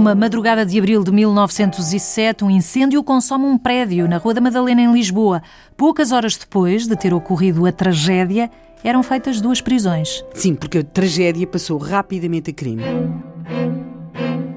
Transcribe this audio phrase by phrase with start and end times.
[0.00, 4.80] Numa madrugada de abril de 1907, um incêndio consome um prédio na Rua da Madalena,
[4.80, 5.42] em Lisboa.
[5.76, 8.50] Poucas horas depois de ter ocorrido a tragédia,
[8.82, 10.24] eram feitas duas prisões.
[10.32, 12.82] Sim, porque a tragédia passou rapidamente a crime.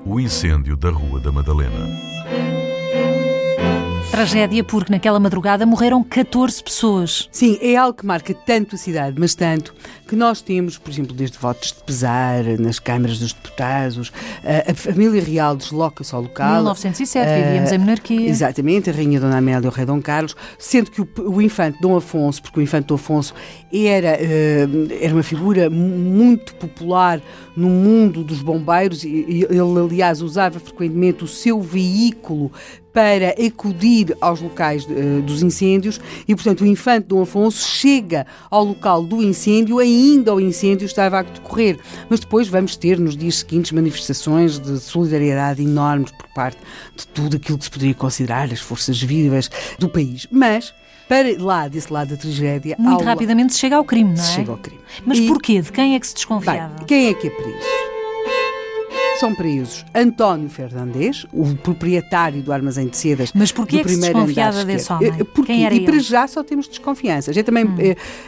[0.05, 2.12] O incêndio da Rua da Madalena.
[4.13, 7.27] Tragédia porque naquela madrugada morreram 14 pessoas.
[7.31, 9.73] Sim, é algo que marca tanto a cidade, mas tanto,
[10.07, 14.13] que nós temos, por exemplo, desde votos de pesar nas câmaras dos deputados,
[14.69, 16.57] a família real desloca-se ao local.
[16.57, 18.29] 1907, uh, vivíamos em monarquia.
[18.29, 21.81] Exatamente, a rainha Dona Amélia e o rei Dom Carlos, sendo que o, o infante
[21.81, 23.33] Dom Afonso, porque o infante Dom Afonso
[23.73, 27.19] era, uh, era uma figura muito popular
[27.57, 32.51] no mundo dos bombeiros, e ele, aliás, usava frequentemente o seu veículo
[32.93, 38.63] para acudir aos locais uh, dos incêndios e, portanto, o infante Dom Afonso chega ao
[38.63, 41.79] local do incêndio, ainda o incêndio estava a decorrer.
[42.09, 46.59] Mas depois vamos ter, nos dias seguintes, manifestações de solidariedade enormes por parte
[46.95, 49.49] de tudo aquilo que se poderia considerar as forças vivas
[49.79, 50.27] do país.
[50.31, 50.73] Mas
[51.07, 52.75] para lá desse lado da tragédia.
[52.79, 53.05] Muito ao...
[53.05, 54.25] rapidamente se chega ao crime, não é?
[54.25, 54.81] Se chega ao crime.
[55.05, 55.27] Mas e...
[55.27, 55.61] porquê?
[55.61, 56.75] De quem é que se desconfiava?
[56.75, 57.92] Bem, quem é que é preso?
[59.23, 63.31] São presos António Fernandes, o proprietário do armazém de sedas.
[63.33, 65.13] Mas porquê é que se desconfiava desse homem?
[65.17, 67.31] Eh, porque, e para já só temos desconfiança.
[67.31, 67.77] Já também hum.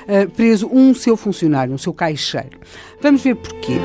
[0.08, 2.62] é, preso um seu funcionário, um seu caixeiro.
[3.02, 3.78] Vamos ver porquê.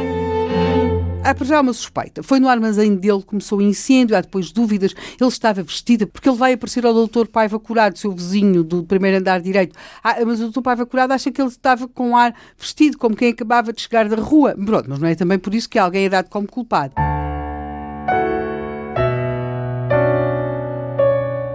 [1.23, 2.23] Há para já uma suspeita.
[2.23, 4.95] Foi no armazém dele que começou o incêndio, há depois dúvidas.
[5.21, 9.19] Ele estava vestido, porque ele vai aparecer ao doutor Paiva Curado, seu vizinho do primeiro
[9.19, 9.77] andar direito.
[10.03, 13.31] Ah, mas o doutor Paiva Curado acha que ele estava com ar vestido, como quem
[13.31, 14.55] acabava de chegar da rua.
[14.55, 16.95] Pronto, mas não é também por isso que alguém é dado como culpado.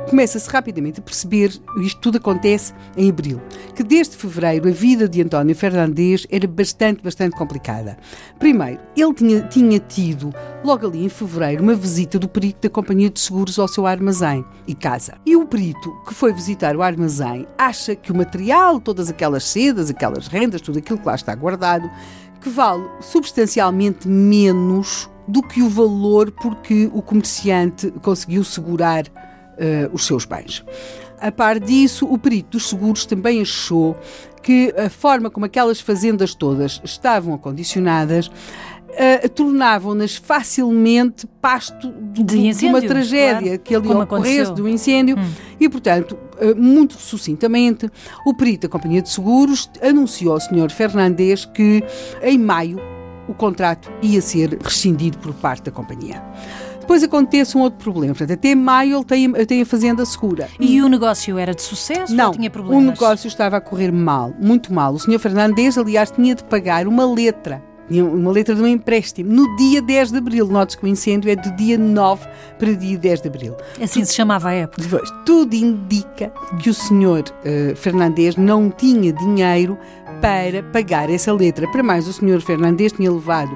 [0.10, 1.52] Começa-se rapidamente a perceber,
[1.82, 3.42] isto tudo acontece em abril,
[3.76, 7.98] que desde fevereiro a vida de António Fernandes era bastante, bastante complicada.
[8.40, 10.34] Primeiro, ele tinha, tinha tido,
[10.64, 14.46] logo ali em fevereiro, uma visita do perito da Companhia de Seguros ao seu armazém
[14.68, 15.16] e casa.
[15.26, 19.90] E o perito que foi visitar o armazém acha que o material, todas aquelas sedas,
[19.90, 21.90] aquelas rendas, tudo aquilo que lá está guardado,
[22.40, 29.06] que vale substancialmente menos do que o valor porque o comerciante conseguiu segurar
[29.56, 30.64] uh, os seus bens.
[31.20, 33.98] A par disso, o perito dos seguros também achou
[34.44, 38.28] que a forma como aquelas fazendas todas estavam acondicionadas
[38.96, 43.60] uh, tornavam-nas facilmente pasto de, de, incêndio, de uma tragédia claro.
[43.60, 45.18] que ali ocorresse, de um incêndio.
[45.18, 45.32] Hum.
[45.60, 47.90] E, portanto, uh, muito sucintamente,
[48.26, 50.70] o perito da Companhia de Seguros anunciou ao Sr.
[50.70, 51.84] Fernandes que,
[52.22, 52.80] em maio,
[53.28, 56.24] o contrato ia ser rescindido por parte da companhia.
[56.86, 58.14] Depois acontece um outro problema.
[58.14, 60.48] Portanto, até maio ele tem, tem a fazenda segura.
[60.60, 62.84] E o negócio era de sucesso Não, ou tinha problemas?
[62.84, 64.94] o negócio estava a correr mal, muito mal.
[64.94, 65.18] O Sr.
[65.18, 67.60] Fernandes, aliás, tinha de pagar uma letra
[67.90, 70.48] uma letra de um empréstimo, no dia 10 de abril.
[70.48, 73.56] Note que o incêndio é do dia 9 para dia 10 de abril.
[73.82, 74.82] Assim tudo, se chamava a época.
[74.82, 79.78] Depois, tudo indica que o senhor uh, Fernandes não tinha dinheiro
[80.22, 81.68] para pagar essa letra.
[81.68, 83.56] Para mais, o senhor Fernandes tinha levado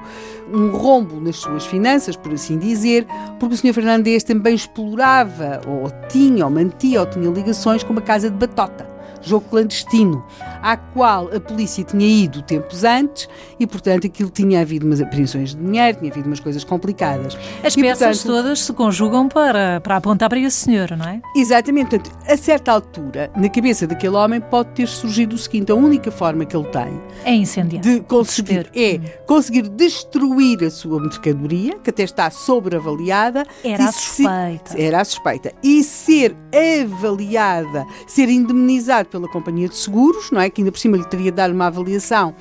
[0.53, 3.07] um rombo nas suas finanças, por assim dizer,
[3.40, 8.01] porque o senhor Fernandes também explorava, ou tinha, ou mantia, ou tinha ligações com uma
[8.01, 8.90] casa de batota
[9.22, 10.23] jogo clandestino,
[10.62, 13.28] à qual a polícia tinha ido tempos antes
[13.59, 17.38] e, portanto, aquilo tinha havido umas apreensões de dinheiro, tinha havido umas coisas complicadas.
[17.64, 21.22] As e, peças portanto, todas se conjugam para, para apontar para esse senhor, não é?
[21.36, 21.90] Exatamente.
[21.90, 26.12] Portanto, a certa altura, na cabeça daquele homem, pode ter surgido o seguinte: a única
[26.12, 27.81] forma que ele tem é incendiar.
[27.81, 33.46] De conseguir, é conseguir destruir a sua mercadoria, que até está sobreavaliada.
[33.64, 34.72] Era a suspeita.
[34.72, 35.53] Se, era a suspeita.
[35.64, 36.36] E ser
[36.84, 40.48] avaliada, ser indemnizado pela companhia de seguros, não é?
[40.51, 42.35] Que ainda por cima lhe teria de dar uma avaliação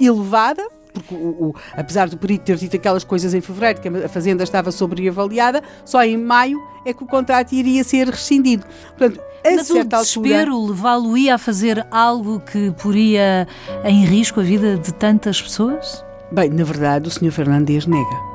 [0.00, 4.08] elevada, porque o, o, apesar do perito ter dito aquelas coisas em fevereiro, que a
[4.08, 8.64] fazenda estava sobreavaliada, só em maio é que o contrato iria ser rescindido.
[8.96, 10.72] Portanto, a Mas certa o desespero altura...
[10.72, 13.46] levá-lo-ia a fazer algo que poria
[13.84, 16.04] em risco a vida de tantas pessoas?
[16.30, 17.30] Bem, na verdade, o Sr.
[17.30, 18.31] Fernandes nega.